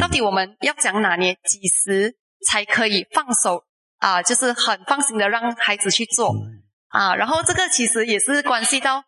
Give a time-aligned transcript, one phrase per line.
[0.00, 3.64] 到底我们要讲哪年几时才可以放手
[3.98, 4.22] 啊？
[4.22, 6.34] 就是很放心的让孩子去做
[6.88, 7.14] 啊。
[7.14, 9.04] 然后这个其实也是关系到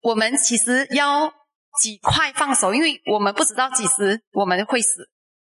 [0.00, 1.32] 我们其实要
[1.80, 5.08] 几快放手，因为我们不知道几时我们会死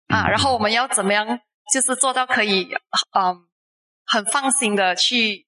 [0.08, 0.28] 啊。
[0.28, 1.40] 然后我们要怎么样，
[1.72, 2.68] 就是做到可以
[3.12, 3.46] 嗯
[4.04, 5.46] 很放心的去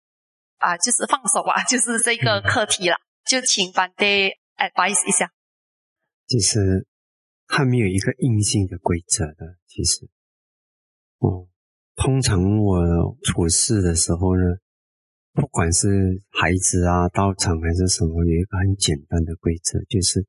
[0.58, 2.96] 啊，就是放手啊， 就是这个课题了。
[3.26, 5.30] 就请班爹 advice 一下。
[6.26, 6.87] 其实。
[7.48, 10.08] 它没有一个硬性的规则的，其实，
[11.18, 11.48] 哦，
[11.96, 14.42] 通常我处事的时候呢，
[15.32, 20.26] 不管是孩子啊、道场还是什么，有一个很简单的规则，就是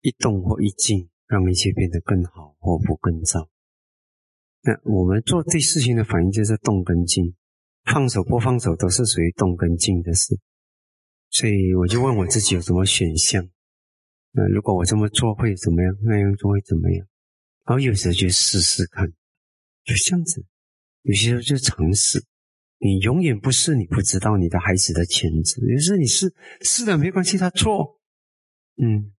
[0.00, 3.48] 一动或一静，让一切变得更好或不更糟。
[4.62, 7.34] 那我们做对事情的反应就是动跟静，
[7.84, 10.40] 放手不放手都是属于动跟静的事。
[11.28, 13.48] 所以我就问我自己有什么选项。
[14.32, 15.96] 那如果我这么做会怎么样？
[16.02, 17.06] 那样做会怎么样？
[17.66, 19.08] 然后有时候就试试看，
[19.84, 20.44] 就这样子。
[21.02, 22.24] 有些时候就尝试。
[22.78, 25.60] 你永远不试，你不知道你的孩子的潜质。
[25.66, 27.98] 有时候你试试了没关系，他错。
[28.76, 29.12] 嗯，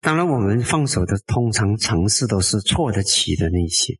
[0.00, 3.94] 当然我们放手的，通常尝试都是错得起的那些。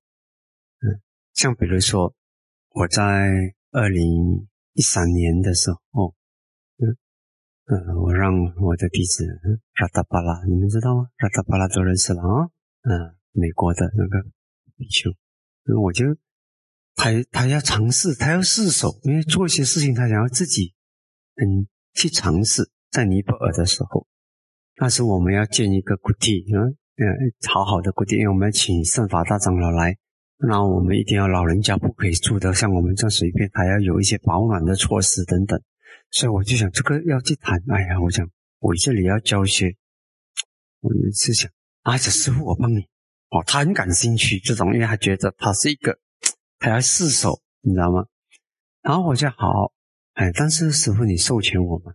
[0.81, 1.01] 嗯，
[1.35, 2.15] 像比如说
[2.71, 6.15] 我在二零一三年的时候。
[7.67, 9.25] 嗯，我让我的弟子
[9.81, 11.09] 拉达巴拉，你们知道吗？
[11.19, 12.51] 拉达巴拉都认识了啊。
[12.83, 14.23] 嗯，美国的那个
[14.77, 15.11] 比丘，
[15.81, 16.05] 我就
[16.95, 20.75] 他他要尝试，他要试手，因为做一些事情，他想要自己
[21.37, 22.71] 嗯去尝试。
[22.91, 24.07] 在尼泊尔的时候，
[24.77, 29.97] 那时我们要建一个古地，嗯嗯，好好的古地，因为我们要请圣法大长老来，
[30.37, 35.61] 那我们一定要老人家不可以住的像我们这样随便，还要有一些保暖的措施等等。
[36.15, 37.61] 所以我就想，这个要去谈。
[37.69, 39.77] 哎呀，我想我这里要教学，
[40.79, 41.51] 我一次想，
[41.83, 42.83] 啊，这师傅我帮你。
[43.31, 45.99] 哦，他很感兴趣这种，因为他觉得他是一个，
[46.61, 48.07] 他要试手，你知道吗？
[48.81, 49.73] 然后我就好，
[50.13, 51.93] 哎，但是师傅你授权我吗？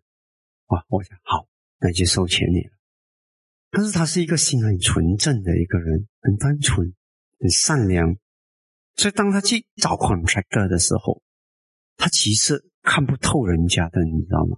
[0.66, 1.48] 哇，我想好，
[1.80, 2.74] 那就授权你了。
[3.72, 6.94] 但是他是一个心很纯正的一个人，很单纯，
[7.40, 8.18] 很善良。
[8.98, 11.24] 所以当他去找 contractor 的时候，
[11.96, 12.69] 他其实。
[12.90, 14.58] 看不透人家的，你知道吗？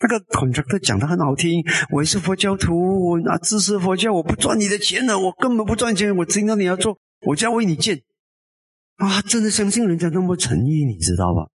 [0.00, 8.02] 那个 contractor 讲的很好听，我是佛教徒，我拿支持佛教，我不赚你的钱的，我根本不赚钱，我听到你要做，我就要为你建。
[8.96, 11.48] 啊，真的相信人家那么诚意，你知道吧？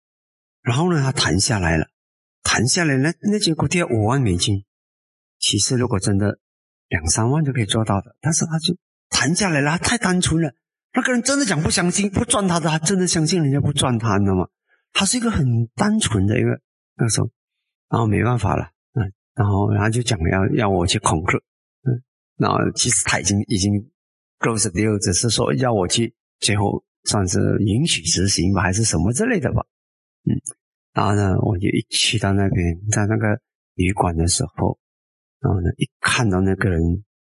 [0.62, 1.86] 然后呢，他谈下来了，
[2.42, 4.64] 谈下来那那结果要五万美金，
[5.38, 6.38] 其实如果真的
[6.88, 8.74] 两三万就可以做到的，但是他就
[9.10, 10.54] 谈下来了，他太单纯了。
[10.94, 14.48] 那个人真的讲不相信，不赚他的，他真的相信人家不赚他，你知道吗？
[14.92, 16.60] 他是一个很单纯的一个
[16.96, 17.30] 那时候，
[17.88, 21.38] 然后没办法了，嗯，然后然后就讲要要我去恐吓，
[21.84, 22.02] 嗯，
[22.36, 23.72] 然后其实他已经已经
[24.38, 29.64] close deal，只是说要我去最后算是允许执行吧，还是什么之类的吧，
[30.24, 30.36] 嗯，
[30.92, 33.40] 然后呢，我就一去到那边，在那个
[33.74, 34.78] 旅馆的时候，
[35.40, 36.80] 然后呢，一看到那个人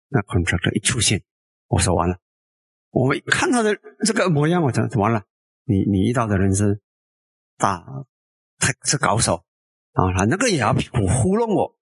[0.10, 1.24] 那 contractor 一出现，
[1.68, 2.18] 我说完了，
[2.90, 5.24] 我一看他的这个模样，我讲完了，
[5.64, 6.82] 你你遇到的人是。
[7.62, 7.86] 大，
[8.58, 9.46] 他是高手
[9.94, 10.12] 啊！
[10.18, 11.78] 他那个也要糊糊弄我，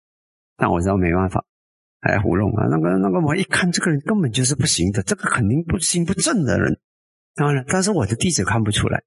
[0.56, 1.46] 但我知道没办法，
[2.02, 2.66] 还要糊弄啊！
[2.72, 6.82] 那个那个，我一看这个人根本就是不行的，这个肯定不心不正的人。
[7.36, 9.04] 当然，但是我的弟子看不出来，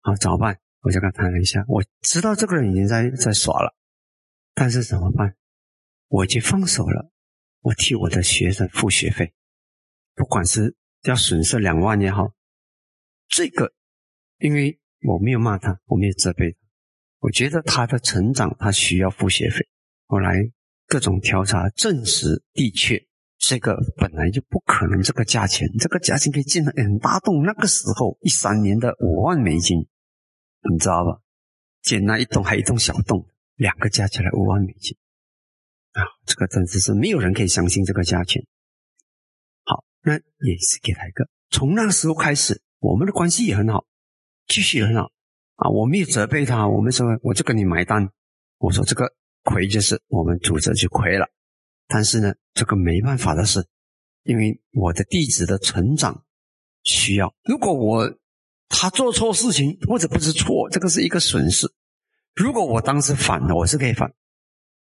[0.00, 0.58] 好怎么办？
[0.80, 3.76] 我就跟他谈了一下，我知道这个人已经在在耍了，
[4.54, 5.36] 但是怎么办？
[6.08, 7.10] 我已经放手了，
[7.60, 9.34] 我替我的学生付学费，
[10.14, 12.32] 不管是要损失两万也好，
[13.28, 13.74] 这个
[14.38, 14.79] 因为。
[15.02, 16.58] 我没有骂他，我没有责备他。
[17.20, 19.68] 我觉得他的成长，他需要付学费。
[20.06, 20.34] 后来
[20.86, 23.06] 各种调查证实，的确
[23.38, 27.42] 这个本来就不可能这个价钱，这个价钱可以建很大栋。
[27.42, 29.78] 那个时候一三年的五万美金，
[30.70, 31.20] 你知道吧？
[31.82, 34.96] 建那一栋还一栋小栋，两个加起来五万美金
[35.92, 36.04] 啊！
[36.26, 38.44] 这个真的是没有人可以相信这个价钱。
[39.64, 41.26] 好，那也是给他一个。
[41.48, 43.86] 从那时候开始，我们的关系也很好。
[44.50, 45.04] 继续很好
[45.54, 45.70] 啊！
[45.70, 48.10] 我没有责备他，我们说我就跟你买单。
[48.58, 49.10] 我说这个
[49.44, 51.26] 亏就是我们组织就亏了，
[51.86, 53.64] 但是呢，这个没办法的事，
[54.24, 56.24] 因为我的弟子的成长
[56.82, 57.32] 需要。
[57.44, 58.12] 如果我
[58.68, 61.72] 他做错事情或者不是错，这个是一个损失。
[62.34, 64.12] 如果我当时反了，我是可以反，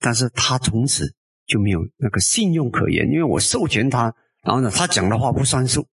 [0.01, 1.15] 但是他从此
[1.47, 5.89] 就没有那个信用可言，因为我授权他，然后呢，他讲的话不算数，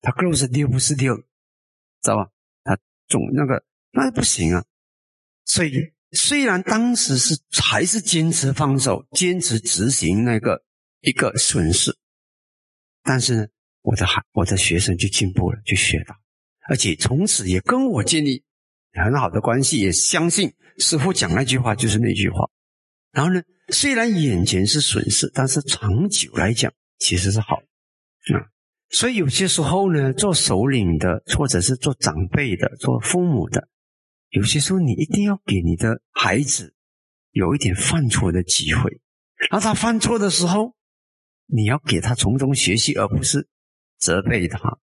[0.00, 1.16] 他 close deal 不是 deal，
[2.02, 2.28] 知道吧？
[3.08, 4.64] 总那个那不行啊，
[5.44, 10.64] 所以虽然当时是还是坚持放手，坚持执行那个
[11.00, 11.96] 一个损失，
[13.02, 13.46] 但是呢，
[13.82, 16.14] 我的孩我的学生就进步了，就学到，
[16.68, 18.44] 而且从此也跟我建立
[18.92, 22.48] 很好的关系，也相信师傅讲那句话就是那句话。
[23.12, 28.53] 然后呢，虽然眼前是损失，但是长久来讲其实是好啊。
[28.94, 33.68] 所以有些时候呢，做首领的，或者是做长辈的，做父母的，
[34.28, 36.76] 有些时候你一定要给你的孩子
[37.32, 39.00] 有一点犯错的机会。
[39.50, 40.76] 那他犯错的时候，
[41.46, 43.48] 你要给他从中学习，而不是
[43.98, 44.78] 责备他。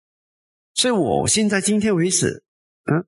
[0.72, 2.42] 所以我现在今天为止，
[2.90, 3.04] 嗯，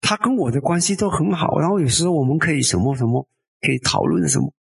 [0.00, 1.58] 他跟我的关系都很好。
[1.58, 3.28] 然后有时候我们可以什么什么，
[3.60, 4.54] 可以讨论什么，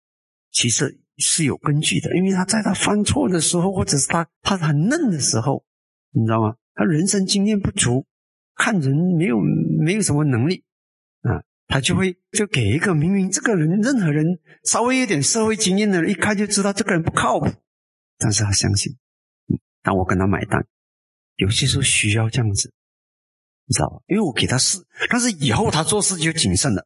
[0.54, 2.15] 其实是有根据的。
[2.15, 5.65] 因为他在他犯错的时候，或者是他他很嫩的时候，
[6.12, 6.56] 你知道吗？
[6.73, 8.06] 他人生经验不足，
[8.56, 9.39] 看人没有
[9.79, 10.63] 没有什么能力
[11.21, 11.44] 啊。
[11.67, 17.47] 他就会就给一个明明这个人任何人稍微有点社会经验的人，一看就知道这个人不靠谱，
[18.19, 18.95] 但是他相信，
[19.47, 20.63] 嗯，我跟他买单。
[21.38, 22.71] 有些时候需要这样子，
[23.65, 23.97] 你知道吧？
[24.07, 24.77] 因为我给他试，
[25.09, 26.85] 但是以后他做事就谨慎了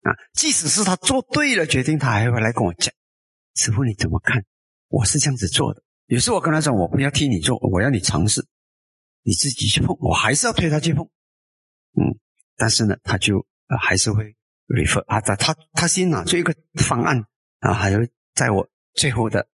[0.00, 0.16] 啊。
[0.32, 2.92] 即使是他做对了决定，他还会来跟我讲
[3.56, 4.44] ：“师傅你怎么看？
[4.86, 8.46] 我是这样子做的。”有时我跟他讲：“我不要替你做，我要你尝试，
[9.22, 11.04] 你自己去碰。”我还是要推他去碰，
[11.98, 12.14] 嗯，
[12.56, 13.44] 但是呢，他就。
[13.80, 14.36] 还是会
[14.68, 17.20] refer 啊，他他他先拿出一个方案
[17.58, 17.98] 啊，还有
[18.32, 19.48] 在我最后的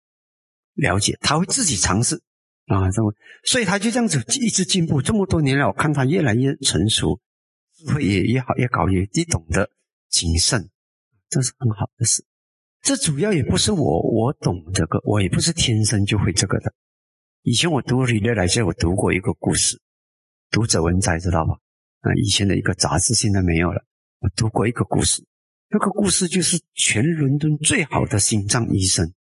[0.74, 2.22] 了解，他会自己尝试
[2.66, 3.14] 啊，这么，
[3.44, 5.00] 所以他就这样子一直进步。
[5.00, 7.18] 这么多年来，我看他越来越成熟，
[7.74, 9.70] 智慧也越好，越搞越越懂得
[10.10, 10.68] 谨慎，
[11.30, 12.22] 这是很好的事。
[12.82, 16.74] 这主要也不是我我懂这个，我也不是天生就会这个的。
[17.42, 19.76] 以前我读李略来些，我读过一个故事，
[20.50, 21.54] 《读者文摘》，知道吧？
[22.00, 23.84] 啊，以前的一个杂志，现在没有了。
[24.18, 25.24] 我读过一个故事，
[25.68, 29.12] 那个故事就是全伦敦最好的心脏医生。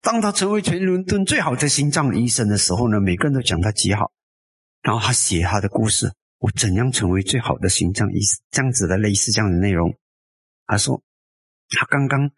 [0.00, 4.12] 当他成为全伦敦最好的心脏医生的时候呢，每个人都讲他极好。
[4.80, 8.40] 然后他写他的故事，我怎样成为最好的心脏医生？
[8.50, 9.92] 这样子的类似这样的内容。
[10.66, 11.02] 他说，
[11.68, 12.30] 他刚刚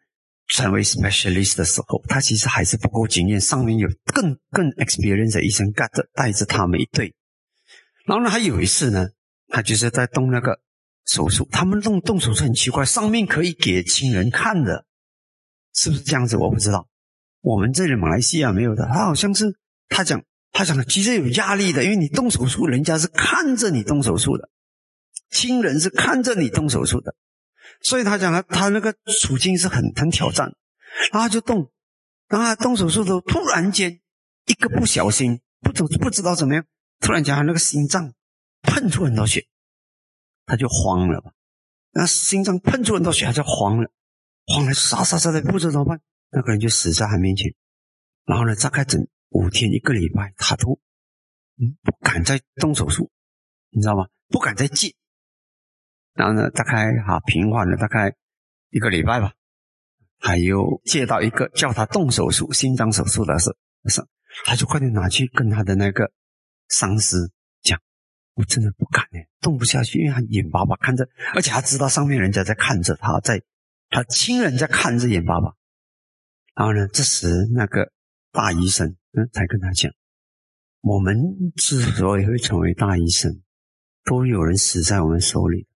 [0.48, 7.14] 成为 specialist 的时候，他其实还是不够经验，上面有更更 experienced 的医生带着带着他们一对。
[8.06, 9.08] 然后呢，他有一次呢，
[9.48, 10.60] 他就是在动那个。
[11.06, 14.86] 手术，他们动动手术很奇怪，上面可以给亲人看的，
[15.74, 16.38] 是不是这样子？
[16.38, 16.88] 我不知道。
[17.42, 19.54] 我们这里马来西亚没有的，他好像是
[19.90, 24.48] 他讲他讲的，其实有压力的，因为你动手术，人家是看着你动手术的，
[25.28, 27.14] 亲人是看着你动手术的，
[27.84, 30.52] 所以他讲了他那个处境是很很挑战，
[31.12, 31.70] 然后就动，
[32.28, 34.00] 然后动手术的突然间
[34.46, 36.66] 一个不小心，不怎不知道怎么样，
[36.98, 38.12] 突然间他那个心脏
[38.62, 39.46] 喷出很多血。
[40.46, 41.32] 他就慌了吧，
[41.92, 43.90] 那心脏喷出很多血，他就慌了，
[44.44, 46.02] 慌了，傻傻傻的不知道怎么办。
[46.30, 47.54] 那个人就死在他面前，
[48.26, 49.00] 然后呢，大概整
[49.30, 50.78] 五天一个礼拜，他都
[51.56, 53.10] 嗯不敢再动手术，
[53.70, 54.06] 你知道吗？
[54.28, 54.94] 不敢再借。
[56.14, 58.14] 然后呢，大概哈平缓了大概
[58.70, 59.32] 一个礼拜吧，
[60.20, 63.54] 还有借到一个叫他动手术心脏手术的事，
[63.88, 64.00] 是，
[64.44, 66.10] 他就快点拿去跟他的那个
[66.68, 67.30] 上司
[67.62, 67.80] 讲。
[68.34, 73.42] 我真的不敢呢，动不下去，因为他眼巴巴看着，而且他知道上面人家在看着他，在
[73.90, 75.54] 他亲人在看着眼巴巴。
[76.54, 77.92] 然后呢，这时那个
[78.32, 79.92] 大医生嗯才跟他讲：
[80.80, 81.16] 我们
[81.56, 83.42] 之所以会成为大医生，
[84.04, 85.66] 都有人死在我们手里，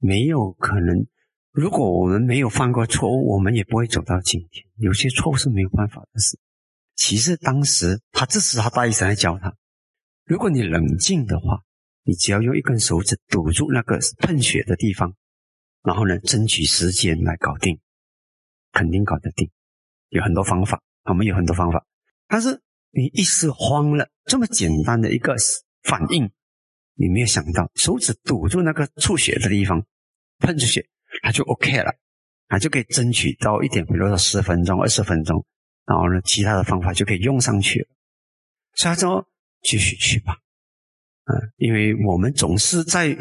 [0.00, 1.06] 没有可能。
[1.52, 4.66] 如果我们没有犯过错误，我们也不会走到今天。
[4.76, 6.38] 有些错误是没有办法的事。
[6.96, 9.54] 其实当时他这时他大医生在教他。
[10.24, 11.62] 如果你冷静的话，
[12.02, 15.14] 你只要用一根手指堵住那个喷血的地方，
[15.82, 17.78] 然后呢，争取时间来搞定，
[18.72, 19.50] 肯定搞得定。
[20.08, 21.84] 有很多方法，我们有很多方法。
[22.28, 25.36] 但是你一时慌了，这么简单的一个
[25.82, 26.30] 反应，
[27.00, 29.82] 你没有想到，手指堵住那个出血的地方，
[30.38, 30.86] 喷出血，
[31.22, 31.90] 它就 OK 了，
[32.48, 35.44] 它就可以争取到一点，比如说十分钟、二十分钟，
[35.86, 37.88] 然后呢，其他的方法就可以用上去了。
[38.74, 39.26] 所以说。
[39.62, 40.38] 继续去吧，
[41.26, 43.14] 嗯，因为我们总是在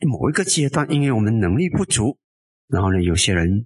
[0.00, 2.18] 某一个阶段，因为我们能力不足，
[2.66, 3.64] 然后呢，有些人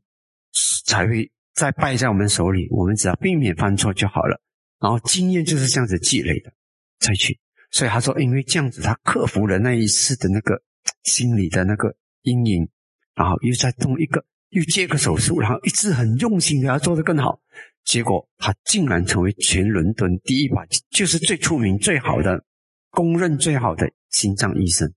[0.85, 2.69] 才会再败在我们手里。
[2.71, 4.39] 我们只要避免犯错就好了。
[4.79, 6.53] 然后经验就是这样子积累的，
[6.99, 7.41] 再去。
[7.77, 10.63] 所以他说，因为这样子，他克服了那一次的那个
[11.05, 12.67] 心理的那个阴影，
[13.15, 17.39] 然后又再动一个，又接个手术，然后一直很用心的要做得更好。
[17.85, 22.43] 结果他竟然成为全伦敦第一把，就是最出名、最好的、
[22.89, 24.91] 公认最好的心脏医生。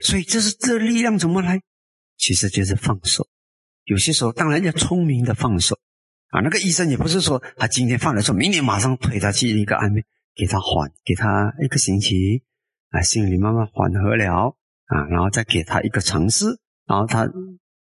[0.00, 1.62] 所以这是这力量怎么来？
[2.18, 3.26] 其实就是放手。
[3.84, 5.78] 有些时候当然要聪明的放手
[6.28, 6.42] 啊。
[6.42, 10.04] 那个医生也不是说他今天放了手，明年马上推他去一个安慰。
[10.34, 12.42] 给他缓，给他一个星期，
[12.88, 17.28] 啊，心里慢慢缓和了，啊，然后再给他一个尝试，然后他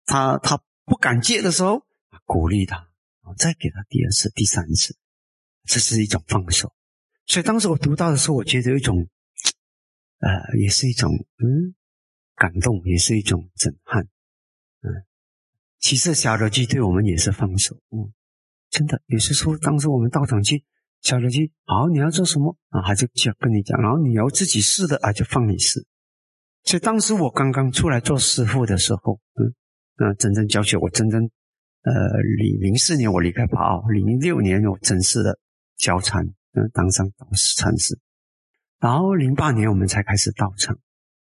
[0.06, 1.84] 他他不敢戒的时候，
[2.24, 4.96] 鼓励他，然后再给他第二次、第三次，
[5.66, 6.72] 这是一种放手。
[7.26, 9.08] 所以当时我读到的时候，我觉得有一种，
[10.20, 11.74] 呃，也是一种嗯
[12.36, 14.04] 感动，也是一种震撼，
[14.82, 15.04] 嗯。
[15.80, 18.14] 其实小罗基对我们也是放手，嗯，
[18.70, 20.64] 真的有些时候，当时我们到场去。
[21.06, 22.82] 小罗基，好，你要做什么啊？
[22.82, 25.86] 他就就跟你讲，然后你要自己试的啊，就放你试。
[26.64, 29.54] 所以当时我刚刚出来做师傅的时候，嗯，
[30.00, 31.22] 那真正教学我真正，
[31.84, 31.94] 呃，
[32.60, 35.38] 零四年我离开帕奥，零六年我正式的
[35.78, 38.00] 教禅，嗯，当上导师禅师，
[38.80, 40.76] 然后零八年我们才开始道场，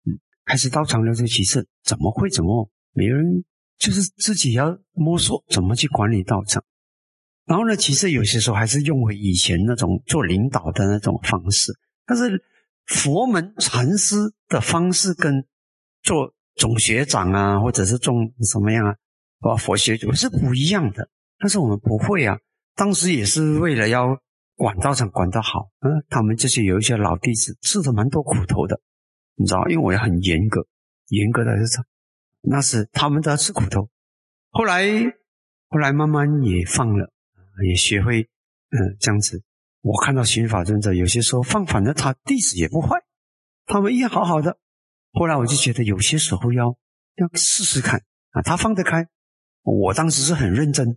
[0.04, 3.42] 嗯，开始道场了这其实怎么会怎么没人，
[3.78, 6.62] 就是自己要摸索怎么去管理道场。
[7.44, 11.72] 然后呢，其实有些时候还是用回以前那种做领导的那种方式，
[12.06, 12.44] 但是
[12.86, 14.16] 佛门禅师
[14.48, 15.44] 的方式跟
[16.02, 18.96] 做总学长啊，或者是做什么样啊，
[19.40, 21.08] 啊佛学我是不一样的。
[21.38, 22.38] 但是我们不会啊，
[22.76, 24.16] 当时也是为了要
[24.54, 28.80] 管道场管得好，嗯，他们这些有一些老弟子吃的蛮多苦头的，
[29.34, 30.64] 你知道，因为我也很严格，
[31.08, 31.84] 严格的日常，
[32.42, 33.88] 那是他们都要吃苦头。
[34.50, 34.84] 后来，
[35.68, 37.10] 后来慢慢也放了。
[37.66, 38.22] 也学会，
[38.70, 39.42] 嗯，这样子。
[39.80, 43.02] 我看到刑法尊者有些时候放反了，他弟子也不坏，
[43.66, 44.58] 他们一样好好的。
[45.12, 46.78] 后来我就觉得有些时候要
[47.16, 49.08] 要试试看啊，他放得开，
[49.62, 50.90] 我当时是很认真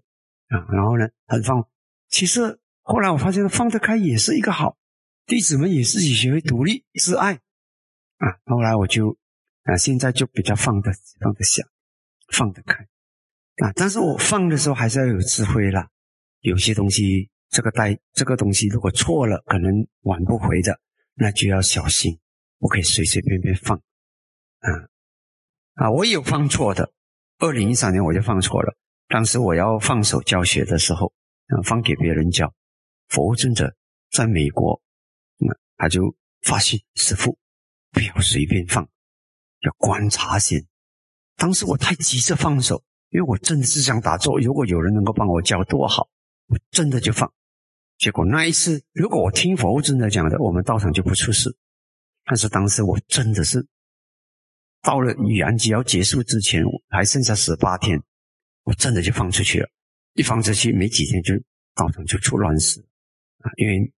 [0.49, 1.67] 啊，然后呢很放。
[2.09, 4.77] 其实后来我发现放得开也是一个好，
[5.25, 7.33] 弟子们也自己学会独立自爱
[8.17, 8.37] 啊。
[8.45, 9.17] 后来我就
[9.63, 11.63] 啊，现在就比较放得放得下，
[12.31, 12.83] 放得开
[13.65, 13.73] 啊。
[13.75, 15.89] 但是我放的时候还是要有智慧啦。
[16.45, 20.79] 有些东西，这个带这个东西，如果错了，可能挽不回的，
[21.15, 22.19] 那就要小心，
[22.59, 23.75] 不可以随随便便放。
[24.59, 24.69] 啊
[25.73, 26.93] 啊，我有放错的，
[27.39, 28.77] 二零一三年我就放错了。
[29.07, 31.11] 当时我要放手教学的时候，
[31.47, 32.53] 啊，放给别人教。
[33.07, 33.75] 佛尊者
[34.11, 34.79] 在美国，
[35.39, 37.39] 嗯，他就发信师傅，
[37.91, 38.87] 不要随便放，
[39.61, 40.63] 要观察先。
[41.37, 46.07] 当时我太急着放手，因为我真的是想打坐，如果有人能够帮我教，多好。
[46.47, 47.33] 我真的就放，
[47.97, 51.55] 结果那一次，如果我听佛真的讲的，我们道场就不出事。
[52.23, 53.65] 但是当时我真的是
[54.81, 57.99] 到了语言节要结束之前，还剩下十八天，
[58.63, 59.69] 我真的就放出去了。
[60.13, 61.33] 一放出去，没几天就
[61.73, 62.79] 道场就出乱事
[63.39, 63.51] 啊！
[63.57, 63.91] 因为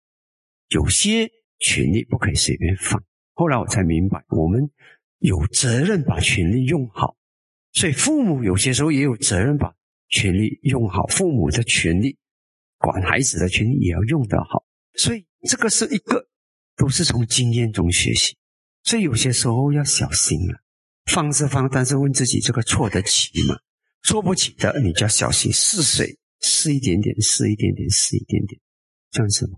[0.69, 3.03] 有些权力不可以随便放。
[3.33, 4.71] 后来我才明白，我们
[5.19, 7.17] 有责任把权力用好，
[7.73, 9.75] 所以父母有些时候也有责任把
[10.07, 11.05] 权力用好。
[11.07, 12.17] 父母的权利。
[12.77, 14.63] 管孩子的权利也要用得好，
[14.95, 16.27] 所以这个是一个
[16.75, 18.37] 都是从经验中学习，
[18.83, 20.61] 所以有些时候要小心了。
[21.11, 23.57] 放是放，但是问自己这个错得起吗？
[24.03, 28.59] 错不起的，你就要小心试水，试一点点，试一点点，试一点点，
[29.09, 29.57] 这样子吗？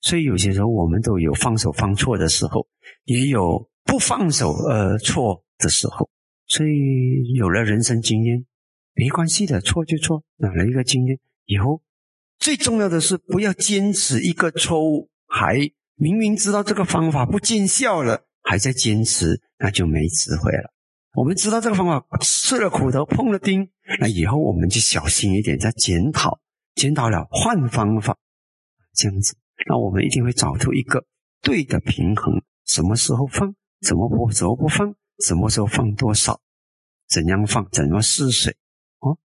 [0.00, 2.66] 所以有些时候我们都有放手放错的时候，
[3.04, 6.10] 也有不放手而错的时候。
[6.46, 8.44] 所以有了人生经验，
[8.94, 11.80] 没关系的，错就错，拿了一个经验以后。
[12.40, 15.58] 最重要的是，不要坚持一个错误，还
[15.96, 20.72] 明明知道这个方法不见效了，还在坚持，那就没智慧了。
[21.12, 23.68] 我们知道这个方法吃了苦头，碰了钉，
[24.00, 26.40] 那以后我们就小心一点，再检讨，
[26.74, 28.16] 检讨了换方法，
[28.94, 29.36] 这样子，
[29.68, 31.04] 那我们一定会找出一个
[31.42, 32.42] 对的平衡。
[32.64, 33.54] 什么时候放？
[33.86, 34.32] 怎么不？
[34.32, 34.94] 怎么不放？
[35.26, 36.40] 什么时候放多少？
[37.06, 37.68] 怎样放？
[37.70, 38.56] 怎么试水？
[39.00, 39.18] 哦，